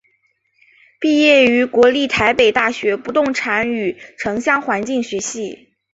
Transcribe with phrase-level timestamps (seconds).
[0.99, 5.73] 毕业于国立台北大学不动产与城乡环境学系。